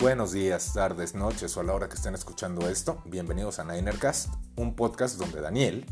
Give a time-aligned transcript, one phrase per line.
[0.00, 3.02] Buenos días, tardes, noches o a la hora que estén escuchando esto.
[3.04, 5.86] Bienvenidos a Ninercast, un podcast donde Daniel,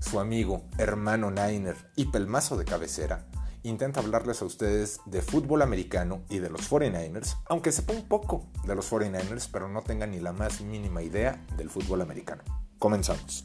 [0.00, 3.26] su amigo, hermano Niner y pelmazo de cabecera,
[3.62, 8.46] intenta hablarles a ustedes de fútbol americano y de los 49ers, aunque sepa un poco
[8.64, 12.42] de los 49ers, pero no tenga ni la más mínima idea del fútbol americano.
[12.78, 13.44] Comenzamos.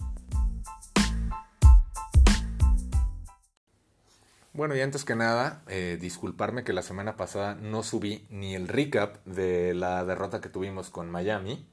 [4.58, 8.68] Bueno, y antes que nada, eh, disculparme que la semana pasada no subí ni el
[8.68, 11.68] recap de la derrota que tuvimos con Miami.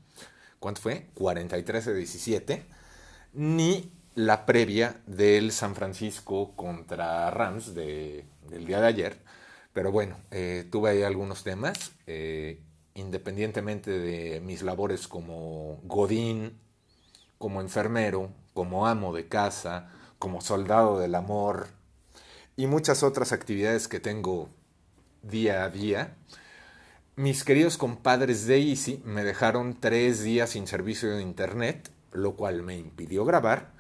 [0.60, 1.06] ¿Cuánto fue?
[1.14, 2.66] 43 17.
[3.32, 9.18] Ni la previa del San Francisco contra Rams de, del día de ayer.
[9.72, 11.92] Pero bueno, eh, tuve ahí algunos temas.
[12.06, 12.60] Eh,
[12.92, 16.60] independientemente de mis labores como Godín,
[17.38, 21.68] como enfermero, como amo de casa, como soldado del amor,
[22.56, 24.48] y muchas otras actividades que tengo
[25.22, 26.14] día a día,
[27.16, 32.62] mis queridos compadres de Easy me dejaron tres días sin servicio de internet, lo cual
[32.62, 33.72] me impidió grabar,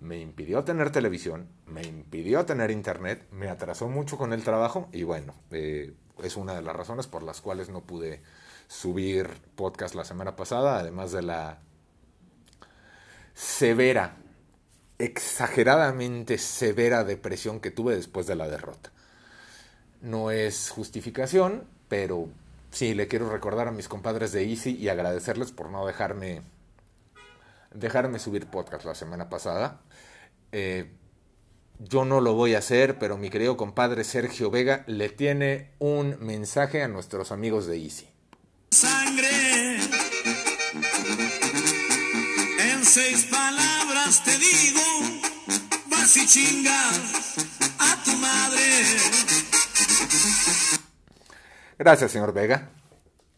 [0.00, 5.02] me impidió tener televisión, me impidió tener internet, me atrasó mucho con el trabajo y
[5.02, 8.22] bueno, eh, es una de las razones por las cuales no pude
[8.68, 11.58] subir podcast la semana pasada, además de la
[13.34, 14.16] severa
[14.98, 18.90] exageradamente severa depresión que tuve después de la derrota.
[20.00, 22.28] No es justificación, pero
[22.70, 26.42] sí le quiero recordar a mis compadres de Easy y agradecerles por no dejarme
[27.74, 29.80] dejarme subir podcast la semana pasada.
[30.52, 30.90] Eh,
[31.78, 36.16] yo no lo voy a hacer, pero mi querido compadre Sergio Vega le tiene un
[36.20, 38.08] mensaje a nuestros amigos de Easy.
[38.70, 39.76] Sangre
[42.58, 43.57] en seis palabras
[46.16, 47.36] y chingas
[47.78, 48.60] a tu madre.
[51.78, 52.70] Gracias, señor Vega.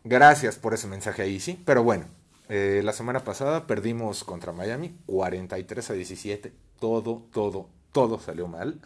[0.05, 1.61] Gracias por ese mensaje ahí, sí.
[1.67, 2.07] Pero bueno,
[2.49, 6.53] eh, la semana pasada perdimos contra Miami 43 a 17.
[6.79, 8.81] Todo, todo, todo salió mal.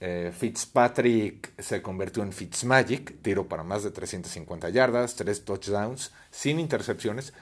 [0.00, 6.58] Eh, Fitzpatrick se convirtió en Fitzmagic, tiro para más de 350 yardas, tres touchdowns, sin
[6.58, 7.32] intercepciones.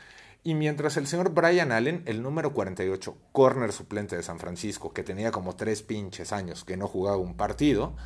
[0.44, 5.02] Y mientras el señor Brian Allen, el número 48, corner suplente de San Francisco, que
[5.02, 7.96] tenía como tres pinches años que no jugaba un partido,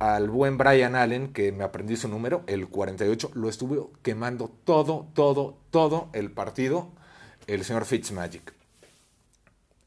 [0.00, 5.08] al buen Brian Allen, que me aprendí su número, el 48, lo estuvo quemando todo,
[5.14, 6.92] todo, todo el partido
[7.48, 8.52] el señor Fitzmagic.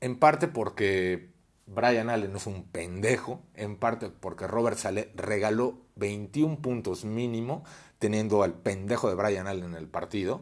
[0.02, 1.30] En parte porque
[1.68, 7.64] Brian Allen es un pendejo, en parte porque Robert Saleh regaló 21 puntos mínimo,
[8.00, 10.42] teniendo al pendejo de Brian Allen en el partido.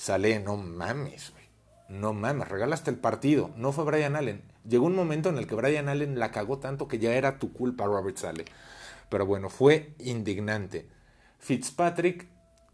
[0.00, 1.44] Sale, no mames, güey.
[1.90, 3.50] No mames, regalaste el partido.
[3.56, 4.40] No fue Brian Allen.
[4.66, 7.52] Llegó un momento en el que Brian Allen la cagó tanto que ya era tu
[7.52, 8.46] culpa, Robert Sale.
[9.10, 10.88] Pero bueno, fue indignante.
[11.38, 12.28] Fitzpatrick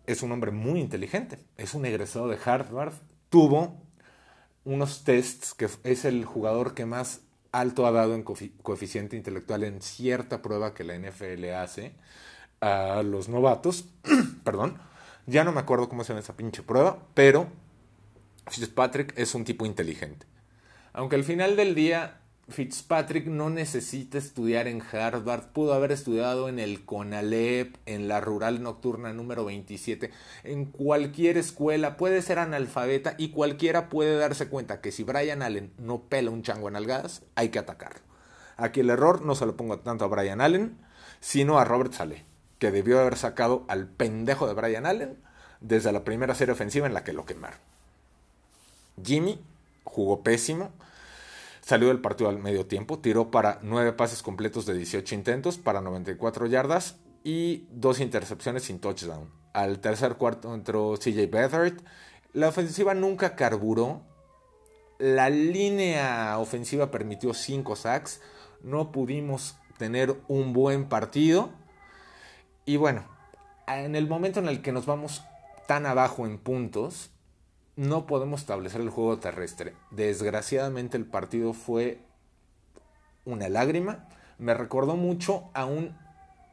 [0.07, 1.41] es un hombre muy inteligente.
[1.57, 2.95] Es un egresado de Harvard.
[3.29, 3.83] Tuvo
[4.65, 9.83] unos tests que es el jugador que más alto ha dado en coeficiente intelectual en
[9.83, 11.93] cierta prueba que la NFL hace
[12.61, 13.87] a los novatos.
[14.45, 14.79] Perdón
[15.27, 17.49] ya no me acuerdo cómo se llama esa pinche prueba, pero
[18.47, 20.27] Fitzpatrick es un tipo inteligente.
[20.93, 26.61] Aunque al final del día Fitzpatrick no necesita estudiar en Harvard, pudo haber estudiado en
[26.61, 30.13] el CONALEP, en la Rural Nocturna número 27,
[30.45, 35.73] en cualquier escuela, puede ser analfabeta y cualquiera puede darse cuenta que si Brian Allen
[35.77, 38.01] no pela un chango en algadas, hay que atacarlo.
[38.57, 40.79] Aquí el error no se lo pongo tanto a Brian Allen,
[41.19, 42.25] sino a Robert Saleh
[42.59, 45.19] que debió haber sacado al pendejo de Brian Allen
[45.61, 47.59] desde la primera serie ofensiva en la que lo quemaron.
[49.03, 49.41] Jimmy
[49.85, 50.71] jugó pésimo,
[51.61, 55.81] salió del partido al medio tiempo, tiró para nueve pases completos de 18 intentos para
[55.81, 59.31] 94 yardas y dos intercepciones sin touchdown.
[59.53, 61.81] Al tercer cuarto entró CJ Beathard.
[62.33, 64.03] La ofensiva nunca carburó.
[64.99, 68.21] La línea ofensiva permitió 5 sacks.
[68.63, 71.51] No pudimos tener un buen partido.
[72.67, 73.05] Y bueno,
[73.69, 75.23] en el momento en el que nos vamos
[75.69, 77.11] tan abajo en puntos,
[77.77, 79.75] no podemos establecer el juego terrestre.
[79.93, 82.01] Desgraciadamente el partido fue
[83.25, 84.09] una lágrima.
[84.39, 85.97] Me recordó mucho a un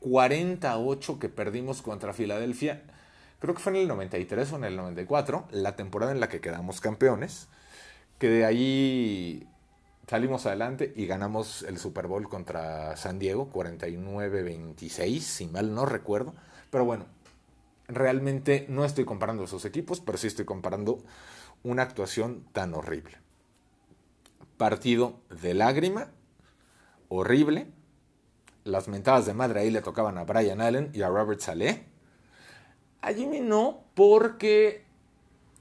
[0.01, 2.83] 48 que perdimos contra Filadelfia.
[3.39, 6.42] Creo que fue en el 93 o en el 94, la temporada en la que
[6.42, 7.48] quedamos campeones.
[8.19, 9.48] Que de ahí
[10.13, 16.36] salimos adelante y ganamos el Super Bowl contra San Diego, 49-26, si mal no recuerdo.
[16.69, 17.07] Pero bueno,
[17.88, 21.00] realmente no estoy comparando esos equipos, pero sí estoy comparando
[21.63, 23.18] una actuación tan horrible.
[24.56, 26.12] Partido de lágrima,
[27.10, 27.71] horrible.
[28.65, 31.86] Las mentadas de madre ahí le tocaban a Brian Allen y a Robert Saleh.
[33.01, 34.86] A Jimmy no, porque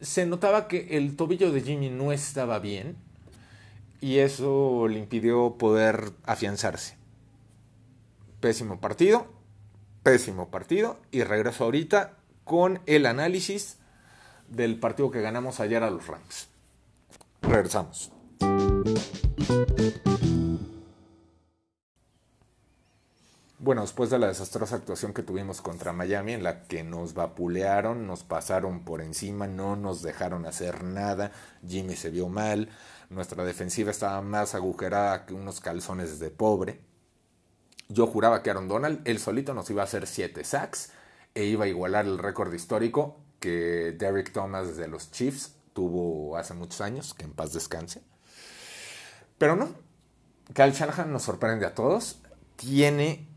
[0.02, 2.98] se notaba que el tobillo de Jimmy no estaba bien
[4.02, 6.98] y eso le impidió poder afianzarse.
[8.40, 9.28] Pésimo partido,
[10.02, 13.78] pésimo partido y regreso ahorita con el análisis
[14.48, 16.48] del partido que ganamos ayer a los Rams.
[17.42, 18.10] Regresamos.
[23.62, 28.08] Bueno, después de la desastrosa actuación que tuvimos contra Miami, en la que nos vapulearon,
[28.08, 31.30] nos pasaron por encima, no nos dejaron hacer nada,
[31.64, 32.70] Jimmy se vio mal,
[33.08, 36.80] nuestra defensiva estaba más agujerada que unos calzones de pobre.
[37.88, 40.90] Yo juraba que Aaron Donald, él solito nos iba a hacer 7 sacks
[41.32, 46.54] e iba a igualar el récord histórico que Derek Thomas de los Chiefs tuvo hace
[46.54, 48.02] muchos años, que en paz descanse.
[49.38, 49.68] Pero no,
[50.52, 52.18] Kyle Shanahan nos sorprende a todos,
[52.56, 53.30] tiene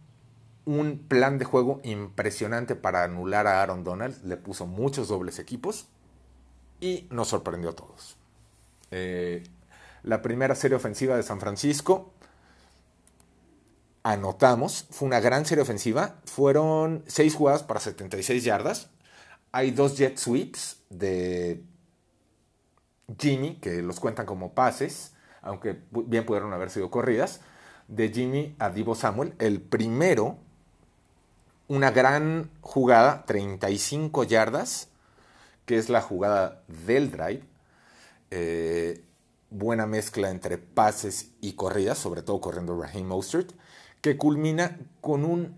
[0.65, 4.23] un plan de juego impresionante para anular a Aaron Donald.
[4.23, 5.87] Le puso muchos dobles equipos
[6.79, 8.17] y nos sorprendió a todos.
[8.91, 9.43] Eh,
[10.03, 12.13] la primera serie ofensiva de San Francisco,
[14.03, 16.21] anotamos, fue una gran serie ofensiva.
[16.25, 18.89] Fueron seis jugadas para 76 yardas.
[19.51, 21.63] Hay dos jet sweeps de
[23.19, 27.41] Jimmy, que los cuentan como pases, aunque bien pudieron haber sido corridas.
[27.87, 29.35] De Jimmy a Divo Samuel.
[29.39, 30.39] El primero
[31.67, 34.89] una gran jugada, 35 yardas,
[35.65, 37.43] que es la jugada del drive.
[38.31, 39.03] Eh,
[39.49, 43.51] buena mezcla entre pases y corridas, sobre todo corriendo Raheem Mostert,
[44.01, 45.55] que culmina con un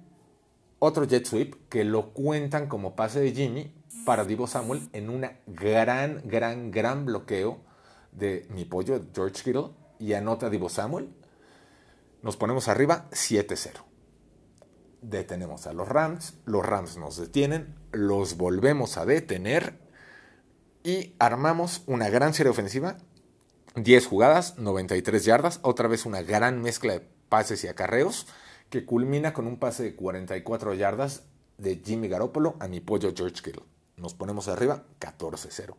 [0.80, 3.74] otro jet sweep que lo cuentan como pase de Jimmy
[4.06, 7.60] para Divo Samuel en una gran, gran, gran bloqueo
[8.12, 11.10] de mi pollo, George Kittle, y anota Divo Samuel.
[12.22, 13.87] Nos ponemos arriba 7-0
[15.02, 19.80] detenemos a los Rams, los Rams nos detienen, los volvemos a detener
[20.84, 22.98] y armamos una gran serie ofensiva,
[23.76, 28.28] 10 jugadas, 93 yardas, otra vez una gran mezcla de pases y acarreos
[28.70, 31.24] que culmina con un pase de 44 yardas
[31.58, 33.64] de Jimmy Garoppolo a mi pollo George Kittle.
[33.98, 35.76] Nos ponemos arriba 14-0.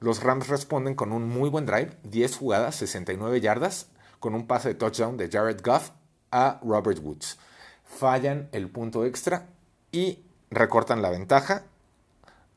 [0.00, 3.88] Los Rams responden con un muy buen drive, 10 jugadas, 69 yardas,
[4.20, 5.90] con un pase de touchdown de Jared Goff
[6.30, 7.38] a Robert Woods
[7.88, 9.46] fallan el punto extra
[9.90, 10.20] y
[10.50, 11.64] recortan la ventaja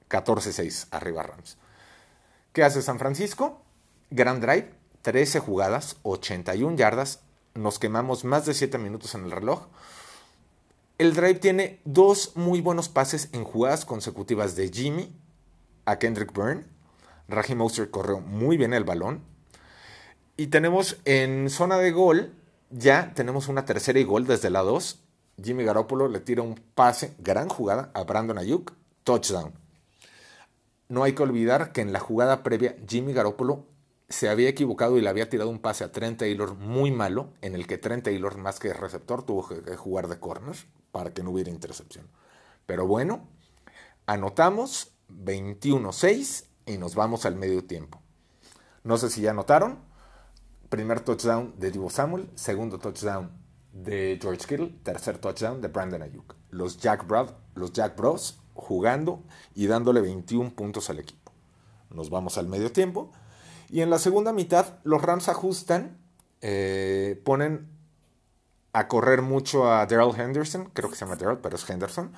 [0.10, 1.57] 14-6 arriba Rams.
[2.54, 3.62] ¿Qué hace San Francisco?
[4.12, 7.22] Grand Drive, 13 jugadas, 81 yardas,
[7.56, 9.68] nos quemamos más de 7 minutos en el reloj.
[10.98, 15.12] El drive tiene dos muy buenos pases en jugadas consecutivas de Jimmy
[15.86, 16.66] a Kendrick Byrne.
[17.27, 19.24] Raheem Mostert corrió muy bien el balón.
[20.38, 22.36] Y tenemos en zona de gol,
[22.69, 25.00] ya tenemos una tercera y gol desde la 2
[25.42, 28.74] Jimmy Garoppolo le tira un pase, gran jugada, a Brandon Ayuk,
[29.04, 29.54] touchdown.
[30.89, 33.66] No hay que olvidar que en la jugada previa Jimmy Garoppolo
[34.10, 37.56] se había equivocado y le había tirado un pase a Trent Taylor muy malo, en
[37.56, 40.56] el que Trent Taylor, más que receptor, tuvo que jugar de corner
[40.92, 42.07] para que no hubiera intercepción.
[42.66, 43.27] Pero bueno,
[44.06, 48.01] anotamos 21-6 y nos vamos al medio tiempo.
[48.84, 49.80] No sé si ya notaron.
[50.69, 53.41] Primer touchdown de Divo Samuel, segundo touchdown
[53.74, 56.36] de George Kittle, tercer touchdown de Brandon Ayuk.
[56.50, 57.06] Los Jack,
[57.56, 59.24] los Jack Bros jugando
[59.56, 61.32] y dándole 21 puntos al equipo.
[61.90, 63.12] Nos vamos al medio tiempo.
[63.70, 65.98] Y en la segunda mitad los Rams ajustan,
[66.42, 67.70] eh, ponen
[68.74, 72.12] a correr mucho a Daryl Henderson, creo que se llama Daryl, pero es Henderson.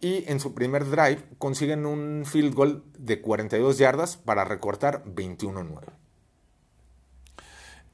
[0.00, 5.99] Y en su primer drive consiguen un field goal de 42 yardas para recortar 21-9.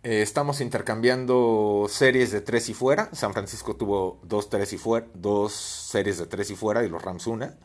[0.06, 3.10] Eh, estamos intercambiando series de tres y fuera.
[3.12, 7.02] San Francisco tuvo dos, tres y fuera, dos series de tres y fuera y los
[7.02, 7.58] Rams una.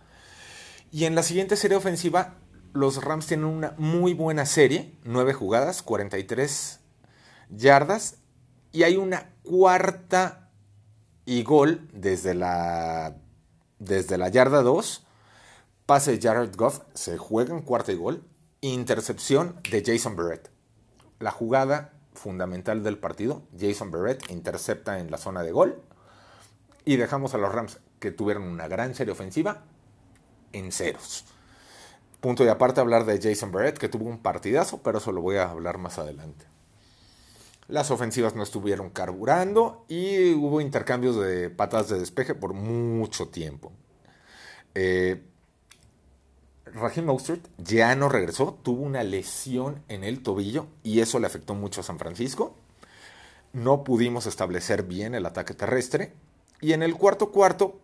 [0.92, 2.40] Y en la siguiente serie ofensiva,
[2.74, 6.80] los Rams tienen una muy buena serie, nueve jugadas, 43
[7.52, 8.18] yardas.
[8.72, 10.50] Y hay una cuarta
[11.26, 13.18] y gol desde la,
[13.78, 15.06] desde la yarda 2.
[15.86, 18.24] Pase de Jared Goff, se juega en cuarta y gol.
[18.62, 20.50] Intercepción de Jason Barrett.
[21.20, 23.42] La jugada fundamental del partido.
[23.60, 25.82] Jason Barrett intercepta en la zona de gol.
[26.86, 29.64] Y dejamos a los Rams, que tuvieron una gran serie ofensiva,
[30.54, 31.26] en ceros.
[32.20, 35.38] Punto de aparte hablar de Jason Barrett, que tuvo un partidazo, pero eso lo voy
[35.38, 36.46] a hablar más adelante.
[37.68, 43.72] Las ofensivas no estuvieron carburando y hubo intercambios de patas de despeje por mucho tiempo.
[44.76, 45.24] Eh,
[46.66, 51.54] Raheem Mostert ya no regresó, tuvo una lesión en el tobillo y eso le afectó
[51.56, 52.56] mucho a San Francisco.
[53.54, 56.14] No pudimos establecer bien el ataque terrestre.
[56.62, 57.82] Y en el cuarto cuarto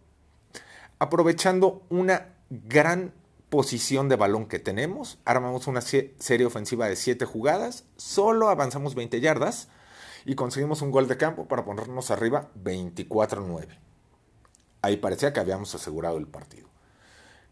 [0.99, 3.13] aprovechando una gran
[3.49, 9.21] posición de balón que tenemos, armamos una serie ofensiva de 7 jugadas, solo avanzamos 20
[9.21, 9.69] yardas
[10.25, 13.67] y conseguimos un gol de campo para ponernos arriba 24-9.
[14.81, 16.67] Ahí parecía que habíamos asegurado el partido.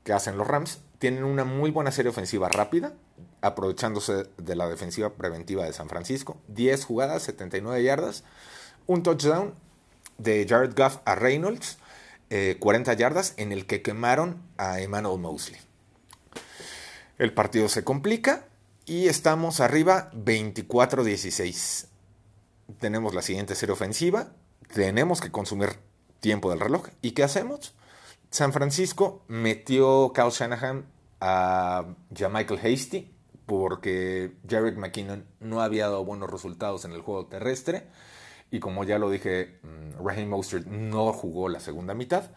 [0.05, 0.81] ¿Qué hacen los Rams?
[0.99, 2.93] Tienen una muy buena serie ofensiva rápida,
[3.41, 6.37] aprovechándose de la defensiva preventiva de San Francisco.
[6.47, 8.23] 10 jugadas, 79 yardas,
[8.85, 9.55] un touchdown
[10.19, 11.79] de Jared Goff a Reynolds,
[12.59, 15.59] 40 eh, yardas, en el que quemaron a Emmanuel Mosley.
[17.17, 18.45] El partido se complica
[18.85, 21.87] y estamos arriba 24-16.
[22.79, 24.33] Tenemos la siguiente serie ofensiva,
[24.71, 25.79] tenemos que consumir
[26.19, 26.89] tiempo del reloj.
[27.01, 27.73] ¿Y qué hacemos?
[28.35, 30.85] San Francisco metió Kyle Shanahan
[31.21, 33.15] a Michael Hasty
[33.45, 37.87] porque Jarek McKinnon no había dado buenos resultados en el juego terrestre
[38.51, 42.31] y como ya lo dije, mm, Raheem Mostert no jugó la segunda mitad.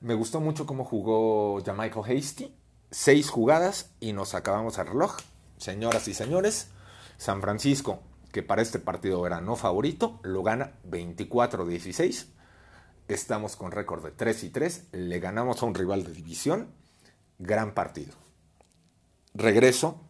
[0.00, 2.52] Me gustó mucho cómo jugó Michael Hasty
[2.90, 5.18] seis jugadas y nos acabamos el reloj.
[5.56, 6.72] Señoras y señores,
[7.16, 8.02] San Francisco,
[8.32, 12.26] que para este partido era no favorito, lo gana 24-16.
[13.08, 14.88] Estamos con récord de 3 y 3.
[14.92, 16.72] Le ganamos a un rival de división.
[17.38, 18.14] Gran partido.
[19.34, 20.00] Regreso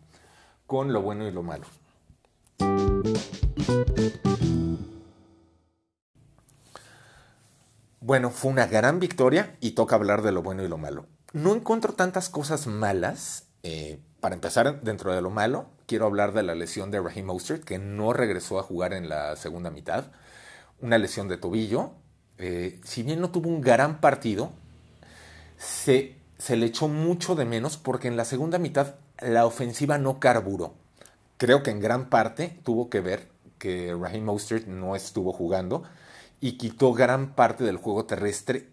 [0.67, 1.67] con lo bueno y lo malo.
[8.01, 11.55] Bueno, fue una gran victoria y toca hablar de lo bueno y lo malo no
[11.55, 13.49] encuentro tantas cosas malas.
[13.63, 17.65] Eh, para empezar, dentro de lo malo, quiero hablar de la lesión de Raheem Mostert,
[17.65, 20.13] que no regresó a jugar en la segunda mitad.
[20.81, 21.93] Una lesión de tobillo.
[22.39, 24.53] Eh, si bien no tuvo un gran partido,
[25.59, 26.17] se,
[26.49, 30.75] le echó mucho de menos porque en la segunda mitad la ofensiva no carburó.
[31.37, 33.29] Creo que en gran parte tuvo que ver
[33.59, 35.83] que Raheem Mostert no estuvo jugando
[36.41, 38.69] y quitó gran parte del juego terrestre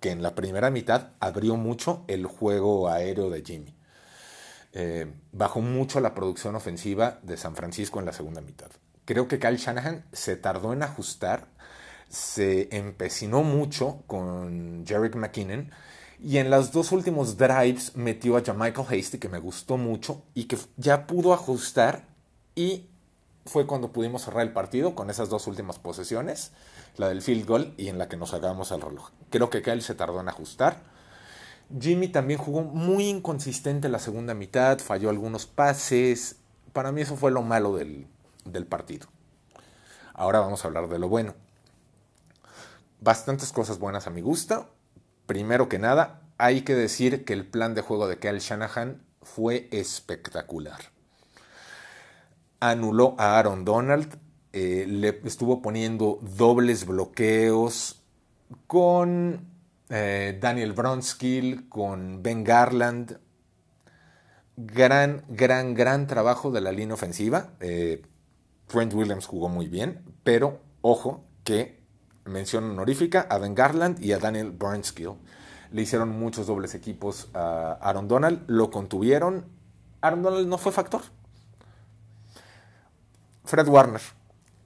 [0.00, 3.74] que en la primera mitad abrió mucho el juego aéreo de Jimmy.
[4.74, 8.70] Eh, bajó mucho la producción ofensiva de San Francisco en la segunda mitad.
[9.04, 11.48] Creo que Kyle Shanahan se tardó en ajustar,
[12.08, 15.70] se empecinó mucho con Jarek McKinnon
[16.20, 20.44] y en los dos últimos drives metió a Jamichael Hasty, que me gustó mucho y
[20.44, 22.06] que ya pudo ajustar
[22.54, 22.86] y
[23.46, 26.52] fue cuando pudimos cerrar el partido con esas dos últimas posesiones
[26.98, 29.10] la del field goal y en la que nos sacamos el reloj.
[29.30, 30.82] Creo que Kyle se tardó en ajustar.
[31.80, 36.36] Jimmy también jugó muy inconsistente la segunda mitad, falló algunos pases.
[36.72, 38.06] Para mí eso fue lo malo del,
[38.44, 39.06] del partido.
[40.14, 41.34] Ahora vamos a hablar de lo bueno.
[43.00, 44.68] Bastantes cosas buenas a mi gusto.
[45.26, 49.68] Primero que nada, hay que decir que el plan de juego de Kyle Shanahan fue
[49.70, 50.80] espectacular.
[52.60, 54.18] Anuló a Aaron Donald,
[54.52, 58.02] eh, le estuvo poniendo dobles bloqueos
[58.66, 59.46] con
[59.90, 63.18] eh, Daniel Bronskill, con Ben Garland.
[64.56, 67.50] Gran, gran, gran trabajo de la línea ofensiva.
[67.60, 68.02] Eh,
[68.66, 71.77] Trent Williams jugó muy bien, pero ojo que
[72.28, 75.14] mención honorífica a Ben Garland y a Daniel Bronskill.
[75.72, 79.44] Le hicieron muchos dobles equipos a Aaron Donald, lo contuvieron.
[80.00, 81.02] Aaron Donald no fue factor.
[83.44, 84.02] Fred Warner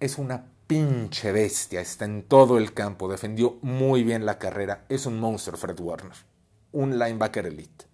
[0.01, 5.07] es una pinche bestia, está en todo el campo, defendió muy bien la carrera, es
[5.07, 6.17] un monstruo Fred Warner,
[6.73, 7.87] un linebacker elite.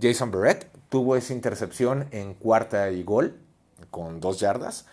[0.00, 3.40] Jason Barrett tuvo esa intercepción en cuarta y gol,
[3.90, 4.86] con dos yardas.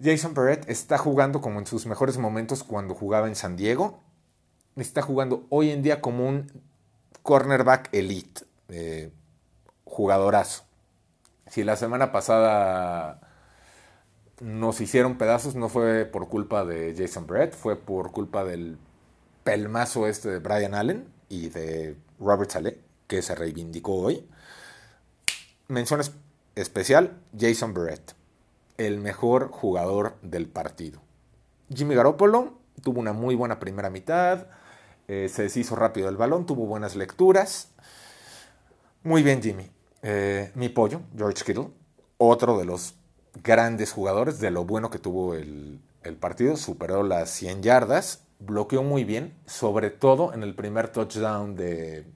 [0.00, 4.02] Jason Barrett está jugando como en sus mejores momentos cuando jugaba en San Diego.
[4.76, 6.50] Está jugando hoy en día como un
[7.22, 9.12] cornerback elite, eh,
[9.84, 10.64] jugadorazo.
[11.48, 13.20] Si la semana pasada
[14.40, 18.78] nos hicieron pedazos no fue por culpa de Jason Brett, fue por culpa del
[19.44, 24.26] pelmazo este de Brian Allen y de Robert Saleh, que se reivindicó hoy.
[25.68, 26.00] Mención
[26.54, 28.14] especial, Jason Brett,
[28.86, 31.00] el mejor jugador del partido.
[31.74, 34.46] Jimmy Garoppolo tuvo una muy buena primera mitad,
[35.08, 37.70] eh, se deshizo rápido el balón, tuvo buenas lecturas.
[39.02, 39.70] Muy bien, Jimmy.
[40.02, 41.70] Eh, mi pollo, George Kittle,
[42.18, 42.94] otro de los
[43.42, 45.80] grandes jugadores, de lo bueno que tuvo el,
[46.20, 52.06] partido, superó las 100 yardas, bloqueó muy bien, sobre todo en el primer touchdown de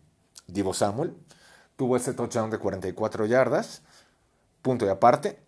[0.47, 1.15] Divo Samuel.
[1.77, 3.83] Tuvo ese touchdown de 44 yardas,
[4.63, 5.39] punto y aparte,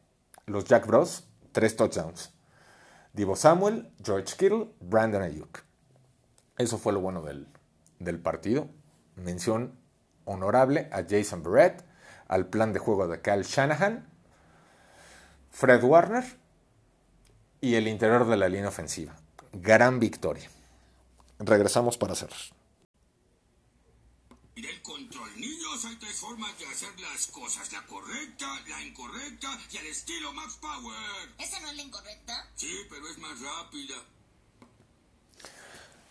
[0.49, 2.33] los Jack Bros, tres touchdowns.
[3.12, 5.64] Divo Samuel, George Kittle, Brandon Ayuk.
[6.57, 7.49] Eso fue lo bueno del,
[7.99, 8.69] del partido.
[9.17, 9.78] Mención
[10.25, 11.85] honorable a Jason Barrett,
[12.26, 14.09] al plan de juego de Kyle Shanahan
[15.50, 16.25] Fred Warner
[17.61, 19.17] y el interior de la línea ofensiva.
[19.52, 20.49] Gran victoria.
[21.40, 22.38] Regresamos para cerrar.
[24.59, 27.73] Y del control, niños, hay tres formas de hacer las cosas.
[27.73, 31.29] La correcta, la incorrecta y el estilo Max Power.
[31.38, 32.45] ¿Esa no es la incorrecta?
[32.57, 33.95] Sí, pero es más rápida.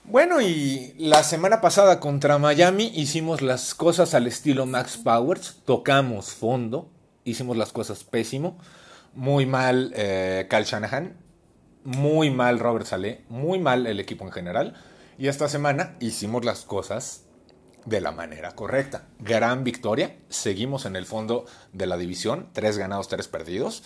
[0.06, 6.34] Bueno, y la semana pasada contra Miami hicimos las cosas al estilo Max Powers, tocamos
[6.34, 6.90] fondo,
[7.26, 8.58] hicimos las cosas pésimo,
[9.14, 11.18] muy mal eh, Cal Shanahan,
[11.84, 14.82] muy mal Robert Saleh, muy mal el equipo en general,
[15.18, 17.27] y esta semana hicimos las cosas
[17.88, 19.06] de la manera correcta.
[19.18, 23.82] Gran victoria, seguimos en el fondo de la división, tres ganados, tres perdidos.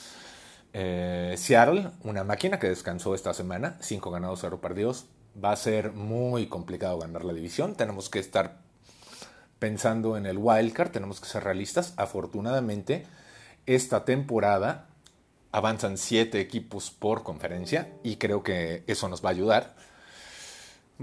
[0.73, 5.05] Eh, Seattle, una máquina que descansó esta semana, cinco ganados, cero perdidos
[5.41, 7.75] va a ser muy complicado ganar la división.
[7.75, 8.57] Tenemos que estar
[9.59, 11.93] pensando en el wildcard, tenemos que ser realistas.
[11.97, 13.05] Afortunadamente,
[13.67, 14.87] esta temporada
[15.51, 19.75] avanzan siete equipos por conferencia y creo que eso nos va a ayudar.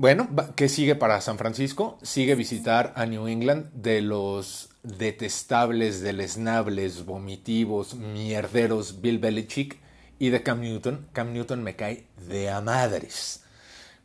[0.00, 1.98] Bueno, ¿qué sigue para San Francisco?
[2.02, 9.76] Sigue visitar a New England de los detestables, deleznables, vomitivos, mierderos Bill Belichick
[10.20, 11.08] y de Cam Newton.
[11.12, 13.42] Cam Newton me cae de a madres.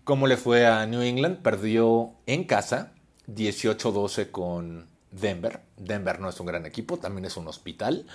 [0.04, 1.44] ¿Cómo le fue a New England?
[1.44, 2.94] Perdió en casa
[3.28, 5.60] 18-12 con Denver.
[5.78, 8.08] Denver no es un gran equipo, también es un hospital,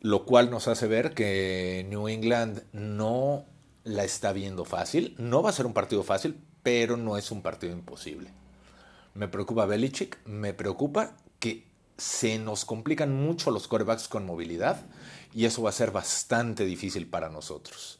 [0.00, 3.44] lo cual nos hace ver que New England no
[3.84, 5.14] la está viendo fácil.
[5.18, 8.30] No va a ser un partido fácil, pero no es un partido imposible.
[9.14, 14.86] Me preocupa Belichick, me preocupa que se nos complican mucho los corebacks con movilidad
[15.34, 17.98] y eso va a ser bastante difícil para nosotros.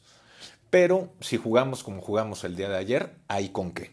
[0.69, 3.91] Pero si jugamos como jugamos el día de ayer, hay con qué.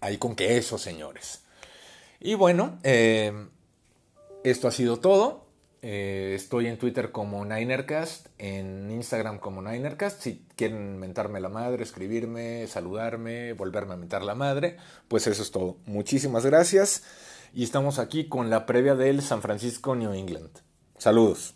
[0.00, 1.42] Hay con qué eso, señores.
[2.18, 3.48] Y bueno, eh,
[4.42, 5.45] esto ha sido todo.
[5.82, 10.20] Eh, estoy en Twitter como Ninercast, en Instagram como Ninercast.
[10.20, 14.76] Si quieren mentarme la madre, escribirme, saludarme, volverme a mentar la madre,
[15.08, 15.76] pues eso es todo.
[15.86, 17.04] Muchísimas gracias.
[17.54, 20.50] Y estamos aquí con la previa del San Francisco New England.
[20.98, 21.54] Saludos.